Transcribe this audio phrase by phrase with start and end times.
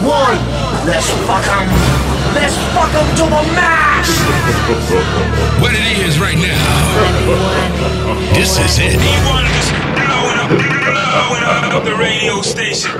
[0.00, 0.38] One,
[0.86, 1.66] let's fuck fuck 'em.
[2.32, 4.08] Let's fuck fuck 'em to the max.
[5.60, 6.54] What it is right now.
[8.32, 8.94] This is it.
[8.94, 12.92] E1 is blowing up, blowing up the radio station.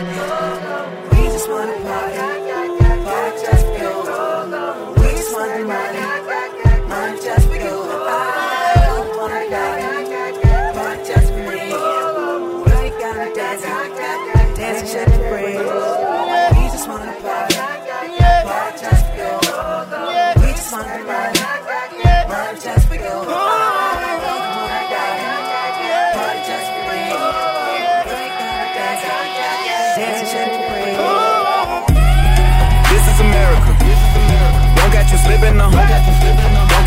[0.00, 0.59] We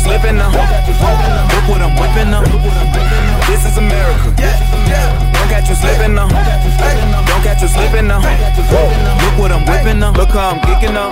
[0.00, 0.50] You slipping now.
[0.50, 2.42] Look what I'm whipping now.
[3.46, 4.32] This is America.
[4.36, 6.28] Don't catch you slipping now.
[6.28, 8.20] Don't catch you slipping now.
[8.20, 10.12] Look what I'm whipping now.
[10.12, 11.10] Look how I'm geeking now.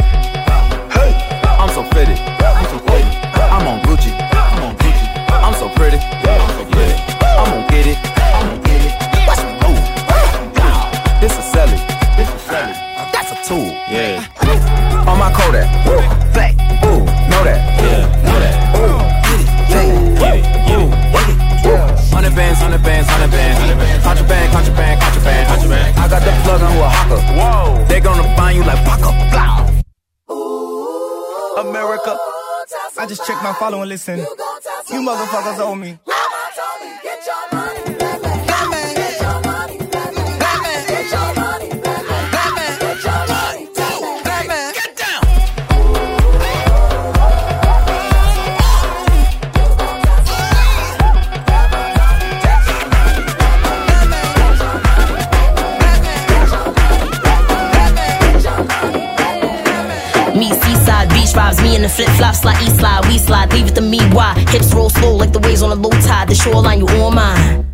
[1.59, 2.19] I'm so fitted.
[2.19, 4.13] I'm on Gucci.
[4.33, 5.07] I'm on Gucci.
[5.29, 5.99] I'm so pretty.
[5.99, 7.97] I'm gonna get it.
[7.97, 8.93] I'm gonna get it.
[9.27, 9.83] Watch me move.
[11.21, 11.79] This is Sally.
[12.17, 12.73] This is Sally.
[13.13, 13.69] That's a tool.
[13.91, 14.25] Yeah.
[15.09, 16.18] On my Kodak.
[27.17, 27.85] Whoa.
[27.89, 29.11] They gonna find you like Paco.
[29.31, 29.59] Blah.
[31.61, 32.17] America.
[32.99, 34.19] I just checked my follow and listen.
[34.19, 35.99] You motherfuckers owe me.
[61.79, 64.01] In the flip flops like east slide, we slide, leave it to me.
[64.11, 64.35] Why?
[64.51, 66.29] Hips roll slow like the waves on a low tide.
[66.29, 67.65] The shoreline, you on mine.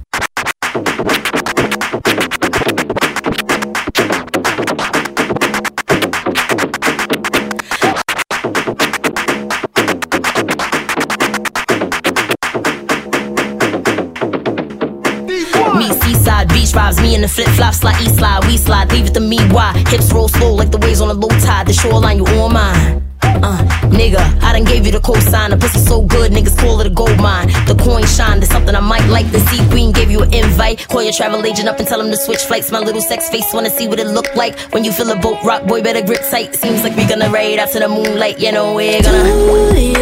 [16.74, 19.38] Vibes, me in the flip flops like east slide, we slide, leave it to me.
[19.52, 19.72] Why?
[19.86, 21.68] Hips roll slow like the waves on a low tide.
[21.68, 23.13] The shoreline, you on mine.
[23.44, 23.58] Uh,
[23.92, 25.50] nigga, I done gave you the cosign.
[25.50, 27.48] The pussy so good, niggas call it a gold mine.
[27.68, 29.30] The coin shine, there's something I might like.
[29.32, 30.88] The sea queen gave you an invite.
[30.88, 32.72] Call your travel agent up and tell him to switch flights.
[32.72, 35.42] My little sex face wanna see what it look like when you feel a boat
[35.44, 35.66] rock.
[35.66, 36.54] Boy, better grip tight.
[36.54, 38.40] Seems like we gonna ride out to the moonlight.
[38.40, 39.93] You know we're gonna.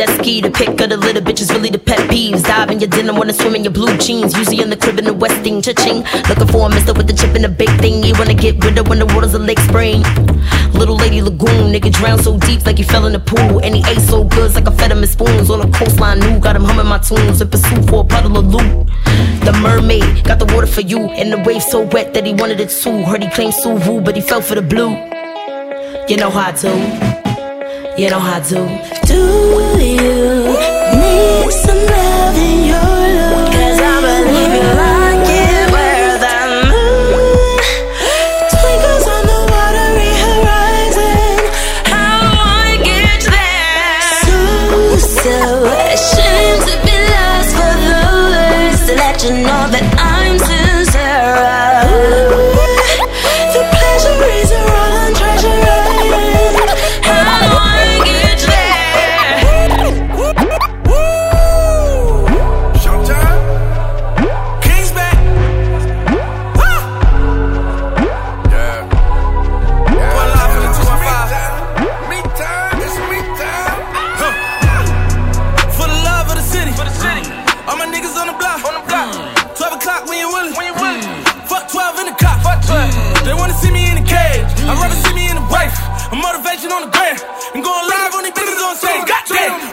[0.00, 0.40] jet ski.
[0.40, 2.42] The pick of the little bitches, really the pet peeves.
[2.42, 4.34] Dive in your dinner, wanna swim in your blue jeans.
[4.34, 5.98] Usually in the crib in the Westing, cha-ching.
[6.28, 8.02] Looking for a mister with the chip and a big thing.
[8.02, 10.02] You wanna get rid of when the water's a lake spring.
[10.72, 13.58] Little lady lagoon, nigga drowned so deep like he fell in the pool.
[13.64, 15.50] And he ate so good like I fed him his spoons.
[15.50, 17.42] On the coastline new, got him humming my tunes.
[17.42, 18.88] In pursuit for a puddle of loot.
[19.44, 21.00] The mermaid got the water for you.
[21.20, 23.04] And the wave so wet that he wanted it too.
[23.04, 24.92] Heard he claimed Suvu, but he fell for the blue.
[26.08, 27.19] You know how I do
[28.00, 28.54] you know how to
[29.06, 29.20] do
[29.78, 30.44] you
[31.02, 31.99] need some
[84.70, 85.74] I'd rather see me in the wife.
[86.12, 87.18] A motivation on the brand.
[87.54, 89.02] And going live on these bitches on stage.
[89.02, 89.69] Goddamn.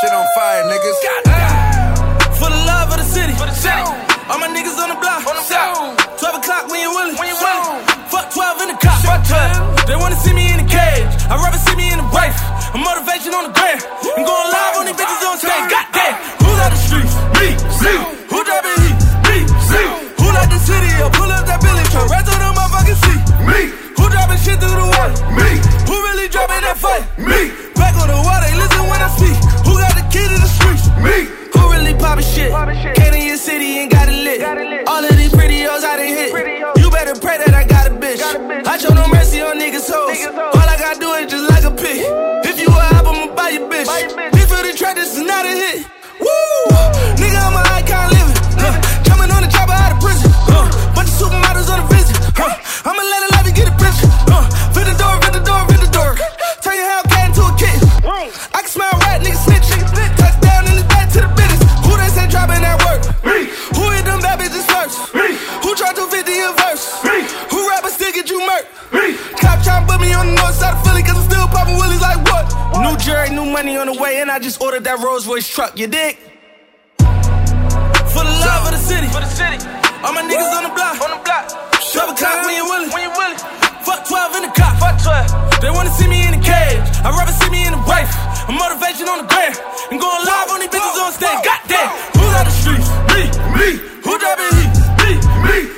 [0.00, 1.17] shit on fire, niggas.
[40.88, 42.27] I do it just like a pig.
[73.28, 75.86] straight new money on the way, and I just ordered that Rolls Royce truck, you
[75.86, 76.16] dig?
[76.98, 79.08] For the love of the city.
[79.08, 79.58] For the city.
[80.02, 80.58] All my niggas Woo.
[80.58, 80.96] on the block.
[81.04, 81.44] On the block.
[81.80, 82.14] Shove a
[82.46, 82.90] when you willing.
[82.90, 83.38] When you willing.
[83.84, 84.78] Fuck 12 in the cop.
[84.80, 85.60] Fuck 12.
[85.60, 86.80] They wanna see me in the cage.
[87.04, 88.10] I'd rather see me in the wife.
[88.48, 89.52] A motivation on the gram.
[89.90, 91.40] And going live on these bitches on stage.
[91.44, 91.88] Goddamn.
[92.16, 92.88] Who's out the streets?
[93.12, 93.22] Me,
[93.56, 93.68] me.
[94.04, 94.52] Who driving?
[94.56, 94.72] heat?
[95.04, 95.10] Me,
[95.44, 95.77] me.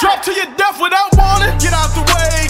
[0.00, 1.56] Drop to your death without warning.
[1.58, 2.43] Get out the way,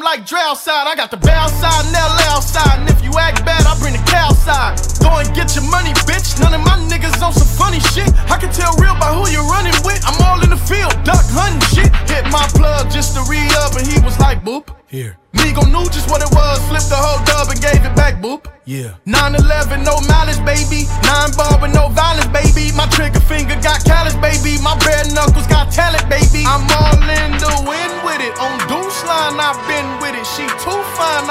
[0.00, 0.88] them like drow side.
[0.88, 2.80] I got the bow side and LA outside.
[2.80, 4.80] And if you act bad, I bring the cow side.
[5.00, 6.40] Go and get your money, bitch.
[6.40, 8.08] None of my niggas on some funny shit.
[8.32, 10.00] I can tell real by who you're running with.
[10.08, 11.92] I'm all in the field, duck hunting shit.
[12.08, 14.72] Hit my plug just to re up, and he was like, boop.
[14.88, 15.16] Here.
[15.38, 18.50] Migo knew just what it was, flipped the whole dub and gave it back, boop.
[18.64, 18.98] Yeah.
[19.06, 20.90] 9-11, no malice, baby.
[21.06, 22.74] Nine ball with no violence, baby.
[22.74, 24.58] My trigger finger got callous, baby.
[24.62, 26.42] My bare knuckles got talent, baby.
[26.42, 27.39] I'm all in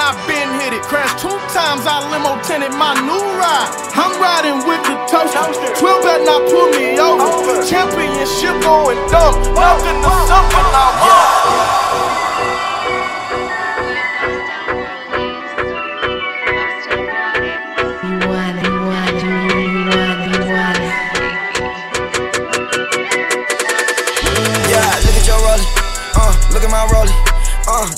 [0.00, 0.82] I've been hit it.
[0.82, 3.68] Crashed two times, I limo tinted my new ride.
[3.92, 5.44] I'm riding with the toaster.
[5.76, 7.28] 12 better not pull me over.
[7.68, 9.36] Championship going dumb.
[9.52, 11.39] Nothing to something I want.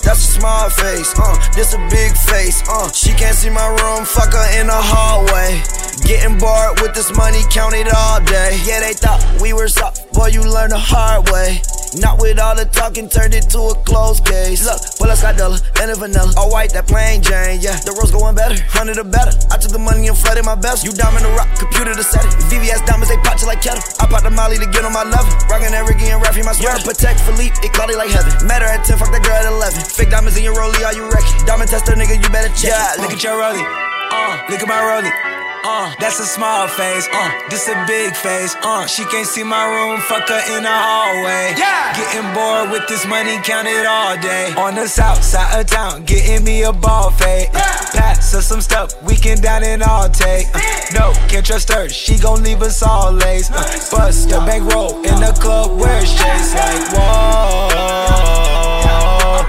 [0.03, 1.15] That's a small face.
[1.17, 2.63] Uh, this a big face.
[2.69, 4.05] Uh, she can't see my room.
[4.05, 5.63] Fuck her in the hallway.
[6.05, 8.59] Getting bored with this money, count it all day.
[8.65, 10.13] Yeah, they thought we were soft.
[10.13, 11.63] Boy, you learn the hard way.
[12.01, 14.65] Not with all the talking, turned it to a closed case.
[14.65, 16.33] Look, well, I got Della and a vanilla.
[16.41, 17.77] All white, that plain Jane, yeah.
[17.85, 19.33] The rose going better, hundred or better.
[19.53, 20.89] I took the money and flooded my best.
[20.89, 22.33] You diamond the rock, computer to set it.
[22.49, 23.85] VVS diamonds, they pop you like kettle.
[24.01, 25.29] I pop the molly to get on my level.
[25.53, 26.81] Rockin' that Ricky and Raffy, my sweater.
[26.81, 28.33] Patek Philippe, it cloudy like heaven.
[28.49, 29.85] Met her at 10, fuck that girl at 11.
[29.93, 31.45] Fake diamonds in your rollie, are you wrecking?
[31.45, 32.73] Diamond tester, nigga, you better check.
[32.73, 33.65] Yeah, look at your rollie.
[34.09, 35.42] Uh, look at my rollie.
[35.65, 37.09] Uh, that's a small face.
[37.13, 38.57] Uh, this a big face.
[38.63, 40.01] Uh, she can't see my room.
[40.01, 41.55] Fuck her in the hallway.
[41.57, 41.95] Yeah.
[41.95, 44.53] Getting bored with this money, count it all day.
[44.57, 47.49] On the south side of town, getting me a ball fade.
[47.55, 47.61] Uh,
[47.93, 50.47] pass us some stuff, we can down and all take.
[50.55, 50.61] Uh,
[50.95, 51.89] no, can't trust her.
[51.89, 53.51] She gon' leave us all lace.
[53.51, 58.72] Uh, bust the bankroll in the club where it's chase like whoa.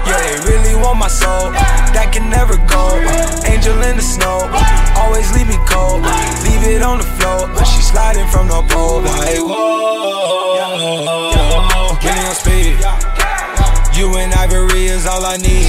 [0.06, 1.50] Yeah, they really want my soul.
[1.94, 2.98] That can never go.
[3.46, 4.50] Angel in the snow.
[4.98, 6.02] Always leave me cold.
[6.44, 7.48] Leave it on the floor.
[7.54, 9.00] But she sliding from the pole.
[9.00, 10.34] Like, whoa.
[12.02, 12.76] Get on speed.
[13.96, 15.63] You and Ivory is all I need.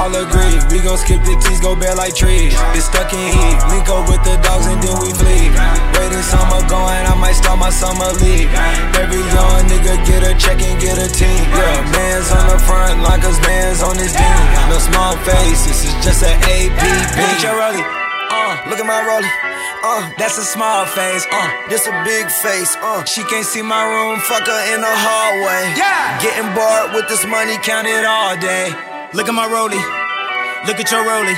[0.00, 2.56] All agree, we gon' skip the teas, go bare like trees.
[2.72, 5.52] It's stuck in heat, link up with the dogs and then we flee.
[5.92, 8.48] Waiting summer going, I might start my summer league.
[8.96, 11.44] Every young nigga get a check and get a team.
[11.52, 14.40] Yeah, man's on the front like us man's on his team.
[14.72, 16.80] No small face, this is just an APB.
[17.20, 17.84] Look your rollie.
[18.32, 19.28] Uh, Look at my rollie.
[19.84, 21.28] Uh, that's a small face.
[21.28, 22.72] Uh, this a big face.
[22.80, 24.16] Uh, she can't see my room.
[24.20, 25.76] fuck her in the hallway.
[25.76, 26.16] Yeah.
[26.24, 28.72] Getting bored with this money, count it all day.
[29.12, 29.82] Look at my rollie.
[30.68, 31.34] Look at your rollie.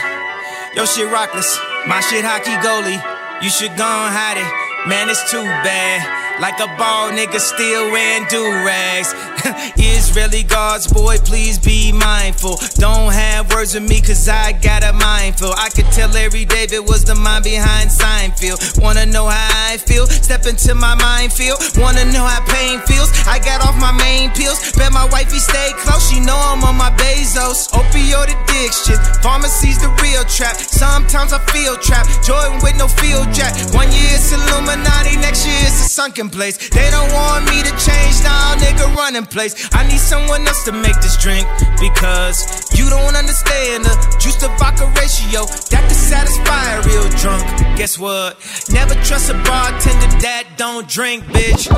[0.77, 1.57] Yo shit rockless.
[1.87, 3.01] My shit hockey goalie.
[3.43, 4.89] You should go and hide it.
[4.89, 6.22] Man, it's too bad.
[6.41, 9.15] Like a ball nigga still wearing do rags.
[9.77, 12.59] Israeli guards, boy, please be mindful.
[12.75, 15.53] Don't have words with me, cause I got a mindful.
[15.57, 18.81] I could tell Larry David was the mind behind Seinfeld.
[18.81, 20.07] Wanna know how I feel?
[20.07, 21.59] Step into my minefield.
[21.77, 23.11] Wanna know how pain feels?
[23.27, 24.73] I got off my main pills.
[24.73, 27.71] Bet my wifey stay close, she know I'm on my Bezos.
[27.71, 30.57] Opioid addiction, pharmacy's the real trap.
[30.57, 32.11] Sometimes I feel trapped.
[32.25, 33.55] Jordan with no field jack.
[33.75, 36.57] One year it's Illuminati, next year it's a sunken place.
[36.71, 39.69] They don't want me to change now, nigga, running place.
[39.73, 41.47] I need someone else to make this drink
[41.81, 47.43] because you don't understand the juice to vodka ratio that can satisfy a real drunk.
[47.77, 48.39] Guess what?
[48.71, 51.69] Never trust a bartender that don't drink, bitch.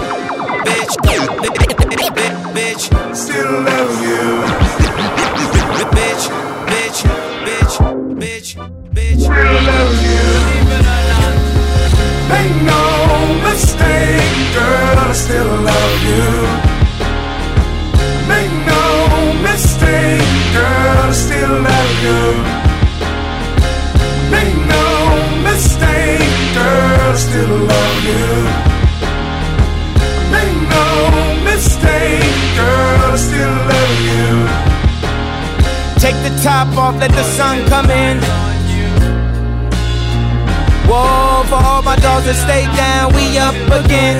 [0.67, 3.17] Bitch, bitch, bitch.
[3.17, 4.75] Still love you.
[5.95, 6.25] Bitch,
[6.71, 7.01] bitch,
[7.45, 7.77] bitch,
[8.19, 8.49] bitch,
[8.93, 9.21] bitch.
[9.21, 11.04] Still love you.
[12.33, 12.83] Make no
[13.49, 16.29] mistake, girl, I still love you.
[18.33, 18.85] Make no
[19.49, 22.23] mistake, girl, I still love you.
[24.35, 24.87] Make no
[25.49, 28.27] mistake, girl, I still love you.
[30.35, 30.87] Make no
[31.51, 34.29] mistake, girl, I still love you.
[36.05, 38.17] Take the top off, let the sun come in.
[40.87, 41.24] Whoa,
[41.95, 44.19] my dogs that stay down, we up again.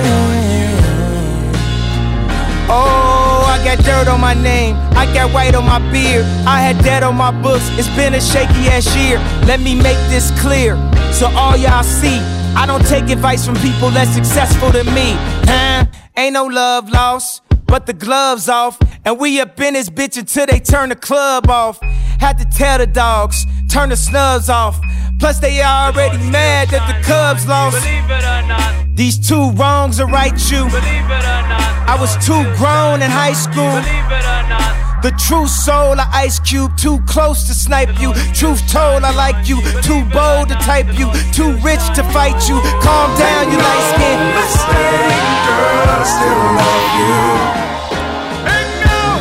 [2.67, 6.81] Oh, I got dirt on my name, I got white on my beard, I had
[6.83, 7.67] debt on my books.
[7.77, 9.17] It's been a shaky ass year.
[9.45, 10.75] Let me make this clear
[11.11, 12.19] so all y'all see.
[12.55, 15.13] I don't take advice from people less successful than me.
[15.45, 15.85] Huh?
[16.15, 18.79] Ain't no love lost, but the gloves off.
[19.03, 21.79] And we up in this bitch until they turn the club off.
[22.19, 24.79] Had to tell the dogs, turn the snubs off.
[25.19, 27.81] Plus, they already mad that the Cubs lost.
[27.81, 30.65] Believe it or not, These two wrongs are right, you.
[30.69, 33.71] believe it or not, I was too grown in high school.
[33.81, 35.01] believe it or not.
[35.03, 38.13] The true soul of Ice Cube, too close to snipe you.
[38.33, 39.61] Truth told, I like you.
[39.85, 41.11] Too bold to type you.
[41.31, 42.57] Too rich to fight you.
[42.81, 44.17] Calm down, you light skin.
[44.33, 47.15] Mistake, girl, I still love you.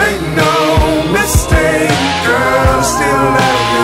[0.00, 0.52] Make no
[1.12, 1.92] mistake,
[2.24, 3.84] girl, I still love you.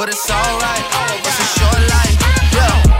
[0.00, 0.86] but it's alright.
[1.26, 2.16] It's a short life,
[2.54, 2.99] yeah.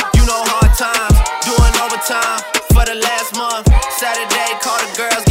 [2.01, 2.41] Overtime
[2.73, 3.67] for the last month.
[3.99, 5.30] Saturday, call the girls,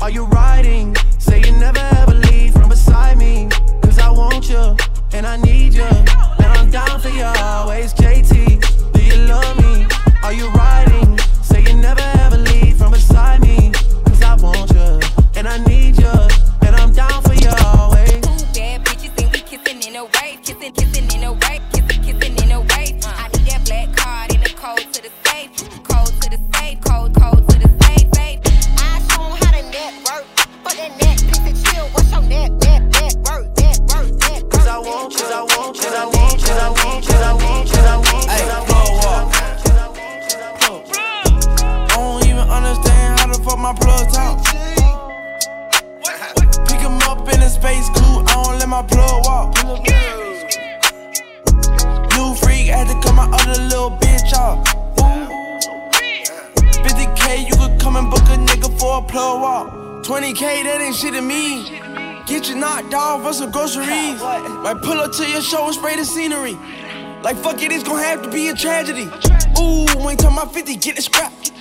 [0.00, 0.94] Are you riding?
[1.18, 3.48] Say you never ever leave from beside me.
[3.82, 4.76] Cause I want you,
[5.12, 5.84] and I need you.
[5.84, 8.92] And I'm down for you always, JT.
[8.92, 9.86] Do you love me?
[10.22, 11.18] Are you riding?
[11.42, 12.55] Say you never ever leave
[43.66, 44.44] my plug talk.
[46.68, 49.56] Pick him up in a space coupe, I don't let my plug walk.
[52.14, 54.64] New freak, had to cut my other little bitch off.
[56.84, 59.72] 50k, you could come and book a nigga for a plug walk.
[60.04, 61.64] 20k, that ain't shit to me.
[62.26, 64.22] Get you knocked off for some groceries.
[64.22, 66.56] Might pull up to your show and spray the scenery.
[67.22, 69.08] Like fuck it, it's gon' have to be a tragedy.
[69.58, 71.55] Ooh, ain't talking about 50, get it scrapped.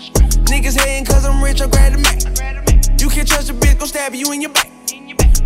[0.46, 2.22] Niggas hating cause I'm rich, I grab the Mac.
[3.02, 4.70] You can't trust a bitch, gon' stab you in your back.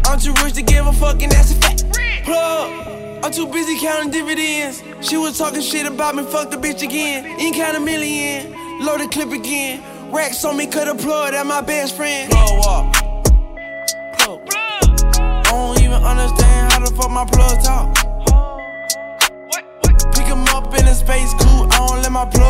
[0.06, 1.86] I'm too rich to give a fuck, and that's a fact.
[2.26, 4.84] Plug, I'm too busy counting dividends.
[5.02, 7.26] She was talking shit about me, fuck the bitch again.
[7.40, 8.52] Ain't count a million,
[8.86, 9.84] load the clip again.
[10.12, 12.32] Racks on me, cut a plug, that my best friend.
[12.32, 12.94] Plug up.
[14.18, 14.50] Plug.
[15.20, 17.96] I don't even understand how the fuck my plug talk.
[20.14, 22.49] Pick him up in a space coupe, I don't let my plug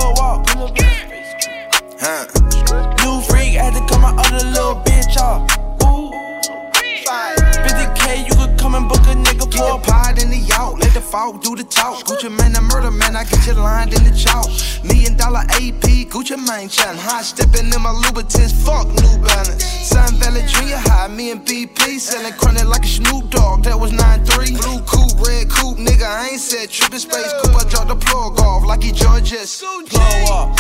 [10.99, 12.03] the fog do the talk.
[12.05, 14.47] Gucci Mane, the murder man, I get you lined in the chalk.
[14.83, 19.63] Million dollar AP, Gucci Mane, chatting hot, stepping in my Louboutins, fuck New Balance.
[19.88, 23.91] Sun Valley Junior High, me and BP, selling chronic like a Snoop Dogg, that was
[23.91, 24.59] 9-3.
[24.59, 28.39] Blue coupe, red coupe, nigga, I ain't said trippin' space coupe, I dropped the plug
[28.39, 29.63] off like he Georges.
[29.89, 30.01] Blow
[30.35, 30.57] up.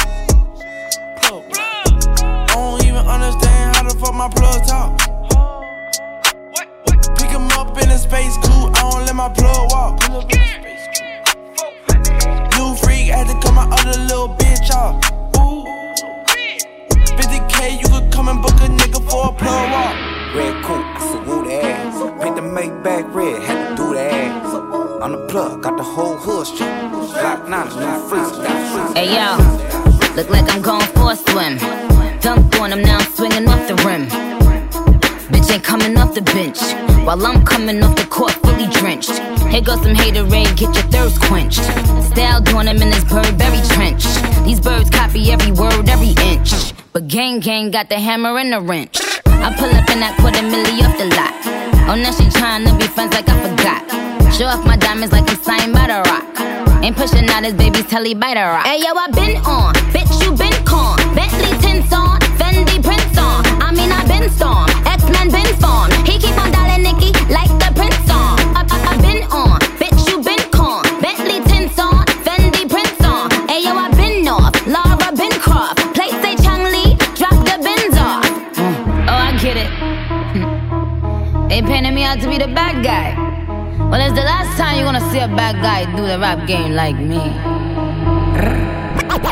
[1.21, 1.43] Plug.
[1.51, 5.08] I don't even understand how the fuck my plug talk.
[7.79, 9.99] Pick in a space coupe, I don't let my plug walk.
[12.57, 14.95] New freak, had to cut my other little bitch off.
[15.37, 15.63] Ooh.
[17.15, 19.95] 50k, you could come and book a nigga for a plug walk.
[20.35, 22.21] Red coupe, I salute the ass.
[22.21, 24.53] Paint the Maybach red, had to do the ass.
[25.01, 26.69] On the plug, got the whole hood straight.
[26.69, 28.93] Glock 9, new freaks, got freaks.
[28.99, 29.37] Hey yo,
[30.17, 31.57] look like I'm going for a swim.
[32.19, 34.07] Dunked on him, now I'm swinging off the rim.
[35.31, 36.88] Bitch ain't coming off the bench.
[37.05, 39.17] While I'm coming off the court, fully drenched.
[39.49, 41.63] Here goes some haterade, get your thirst quenched.
[42.11, 44.03] Style doing him in this Burberry trench.
[44.45, 46.73] These birds copy every word, every inch.
[46.93, 48.99] But gang gang got the hammer and the wrench.
[49.25, 51.33] I pull up in that quarter milli off the lot.
[51.89, 53.81] Oh, now she tryna be friends like I forgot.
[54.33, 56.25] Show off my diamonds like I'm signed by the rock.
[56.83, 58.65] Ain't pushing out his baby's telly by the rock.
[58.65, 60.97] Hey yo, I been on, bitch you been con.
[61.13, 63.43] Bentley tints on, Fendi prints on.
[63.59, 65.91] I mean I been storm, X Men been formed.
[66.07, 66.37] He keep
[67.29, 68.39] like the prince on.
[68.55, 70.39] I, been on, bitch you been.
[71.01, 71.39] Bentley
[73.77, 75.11] I been off, Laura
[75.93, 76.11] Play
[77.15, 78.25] drop the bins off.
[78.55, 79.07] Mm.
[79.07, 79.71] Oh I get it.
[81.49, 83.15] They painted me out to be the bad guy.
[83.89, 86.73] Well, it's the last time you're gonna see a bad guy do the rap game
[86.73, 87.58] like me.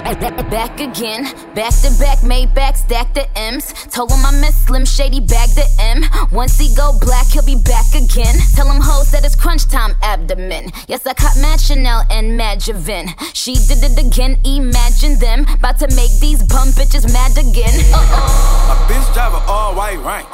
[0.07, 3.73] Back again, back to back, made back, stack the M's.
[3.91, 6.05] Told him I miss Slim Shady, bag the M.
[6.31, 8.33] Once he go black, he'll be back again.
[8.55, 10.71] Tell him hoes that it's crunch time abdomen.
[10.87, 13.09] Yes, I caught Mad Chanel and Mad Javin.
[13.35, 15.45] She did it again, imagine them.
[15.53, 17.75] About to make these bum bitches mad again.
[17.93, 18.87] Uh oh.
[18.87, 20.25] A bitch drive all white rank.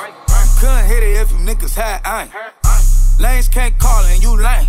[0.60, 2.30] Couldn't hit it if you niggas had aim.
[3.20, 4.68] Lanes can't call and you lame.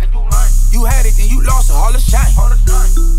[0.75, 2.27] You had it, then you lost it, all the shine.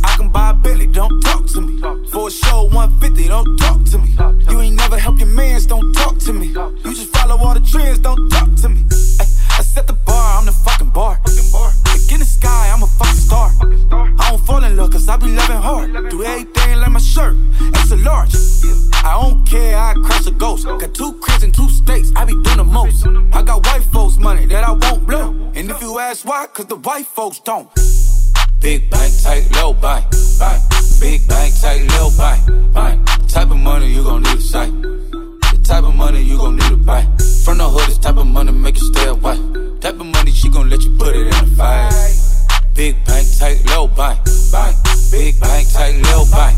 [0.05, 1.81] I can buy a Billy, don't talk to me.
[2.11, 4.15] For a show 150, don't talk to me.
[4.51, 6.49] You ain't never helped your mans, don't talk to me.
[6.49, 8.85] You just follow all the trends, don't talk to me.
[9.21, 9.25] Ay,
[9.59, 11.19] I set the bar, I'm the fucking bar.
[11.25, 13.51] Look in the sky, I'm a fucking star.
[14.19, 16.11] I don't fall in love, cause I be loving hard.
[16.11, 17.37] Do everything like my shirt.
[17.75, 18.35] Extra large.
[19.03, 20.67] I don't care, I crash a ghost.
[20.67, 23.07] Got two cribs in two states, I be doing the most.
[23.33, 25.31] I got white folks' money that I won't blow.
[25.55, 27.69] And if you ask why, cause the white folks don't.
[28.61, 30.05] Big bank, tight, low bank,
[30.39, 30.63] bank.
[31.01, 33.07] Big bank, tight, low bank, bank.
[33.29, 34.96] Type of money you gon' need a sight.
[35.67, 37.03] Type of money you gon' need to buy.
[37.45, 39.37] From the hood, this type of money make you stay away.
[39.81, 41.93] Type of money she gon' let you put it in a fight.
[42.73, 44.21] Big bank, tight, low bank,
[44.53, 44.77] bank.
[45.11, 46.55] Big bank, tight, low bank.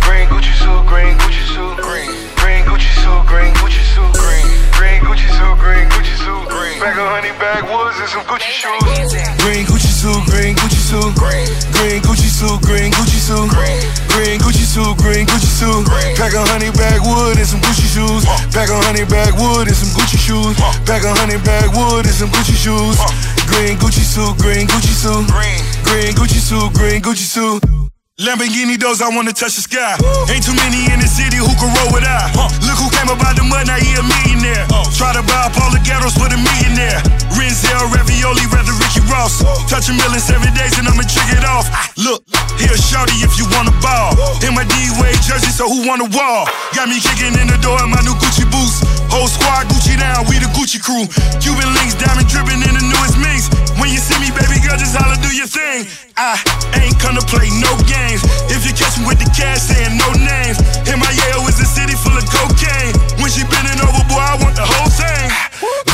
[0.00, 2.10] Green Gucci suit, green Gucci suit, green.
[2.38, 4.65] Green Gucci suit, green Gucci suit, green.
[4.76, 6.78] Green Gucci suit, green Gucci suit, green.
[6.80, 9.12] Bag of honey backwoods and some Gucci shoes.
[9.40, 11.48] Green Gucci suit, green Gucci suit, green.
[11.72, 13.80] Green Gucci suit, green Gucci suit, green.
[14.12, 15.88] Green Gucci suit, green Gucci suit.
[16.16, 18.24] Pack a honey backwood and some Gucci shoes.
[18.52, 20.56] Pack a honey backwood and some Gucci shoes.
[20.84, 23.00] Pack a honey backwood and some Gucci shoes.
[23.48, 25.60] Green Gucci suit, green Gucci suit, green.
[25.88, 27.85] Green Gucci suit, green Gucci suit.
[28.16, 29.92] Lamborghini doors, I wanna touch the sky.
[30.32, 32.32] Ain't too many in the city who can roll with I.
[32.64, 34.64] Look who came up out the mud, now he a millionaire.
[34.96, 37.04] Try to buy up all the ghettos for the millionaire.
[37.36, 39.44] Renzel, ravioli, rather Ricky Ross.
[39.68, 41.68] Touch a million seven days and I'ma trick it off.
[41.68, 42.24] Ah, look,
[42.56, 44.16] here shorty if you wanna ball.
[44.40, 46.48] In my D-Wade jersey, so who the wall?
[46.72, 48.80] Got me kicking in the door in my new Gucci boots.
[49.12, 51.04] Whole squad Gucci down, we the Gucci crew.
[51.44, 53.52] Cuban links, diamond dripping in the newest minks.
[53.86, 55.86] When you see me, baby girl, just holla, do your thing.
[56.18, 56.34] I
[56.74, 58.18] ain't come to play no games.
[58.50, 60.58] If you catch me with the cash, saying no names.
[60.90, 62.98] MIAO is a city full of cocaine.
[63.22, 65.30] When she bending over, boy, I want the whole thing.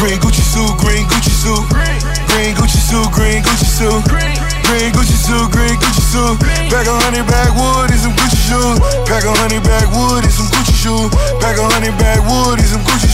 [0.01, 1.69] Green Gucci suit, green Gucci suit.
[2.33, 4.01] Green Gucci suit, green Gucci suit.
[4.09, 6.41] Green Gucci suit, green Gucci suit.
[6.73, 8.81] Pack a honey backwood and some Gucci shoes.
[9.05, 11.13] Pack a honey backwood and some Gucci shoes.
[11.45, 13.12] Pack a honey backwood and some Gucci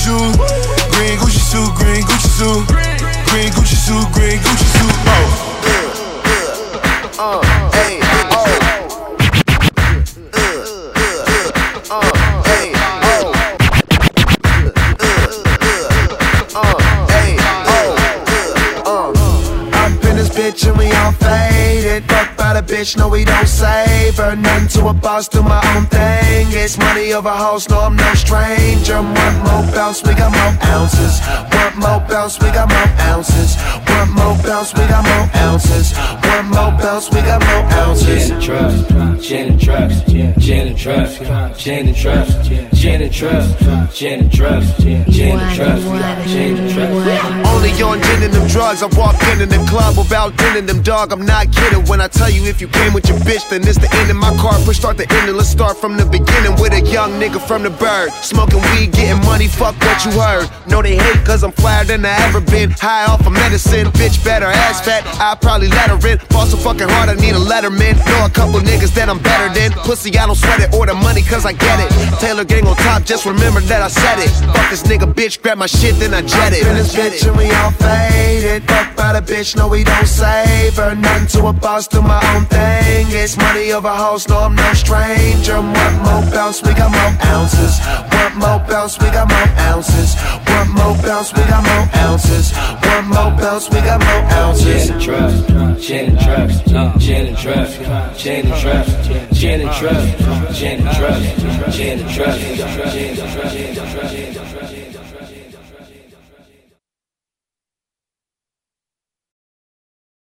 [24.78, 26.46] to a boss, do my own thing.
[26.50, 29.00] It's money over hoes, no I'm no stranger.
[29.02, 31.20] One more bounce, we got more ounces.
[31.52, 33.56] One more bounce, we got more ounces.
[33.98, 35.96] One more bounce, we got more ounces.
[35.98, 38.28] One more bounce, we got more ounces.
[38.28, 40.00] Gin and trucks, gin and trucks,
[40.38, 41.18] gin and trucks,
[41.58, 42.32] gin and trucks,
[42.78, 43.58] gin and trucks,
[43.98, 45.00] gin and trucks, gin
[45.40, 45.82] and trucks,
[46.30, 47.48] gin and trucks.
[47.48, 48.82] Only on gin and them drugs.
[48.84, 51.12] I walked in in the club without dinning them, dog.
[51.12, 53.78] I'm not kidding when I tell you if you came with your bitch, then it's
[53.78, 54.54] the end of my car.
[54.64, 55.34] Push start the ending.
[55.34, 58.12] Let's start from the beginning with a young nigga from the bird.
[58.22, 60.48] Smoking weed, getting money, fuck what you heard.
[60.68, 62.70] No, they hate cause I'm flyer than I ever been.
[62.70, 65.04] High off of medicine, bitch better ass fat.
[65.20, 66.18] I probably let her in.
[66.30, 67.96] Fall so fucking hard, I need a letterman.
[68.06, 69.72] Know a couple niggas that I'm better than.
[69.84, 71.90] Pussy, I don't sweat it or the money cause I get it.
[72.20, 74.30] Taylor gang on top, just remember that I said it.
[74.54, 76.66] Fuck this nigga, bitch, grab my shit, then I jet it.
[76.66, 78.64] In this bitch and we all faded.
[78.64, 80.94] Fuck by the bitch, no, we don't save her.
[80.94, 83.06] Nothing to a boss, do my own thing.
[83.10, 85.60] It's money over hoes, no, I'm no stranger.
[85.60, 87.80] One more bounce, we got more ounces.
[88.12, 90.16] One more bounce, we got more ounces.
[90.58, 92.52] One more bounce, we got more ounces.
[92.82, 94.88] One more bounce, we got more ounces.
[94.88, 96.62] Gin and drugs, gin and drugs,
[97.06, 97.78] gin and drugs,
[98.18, 103.87] gin and drugs, gin and drugs, gin and drugs, gin and drugs, gin and drugs.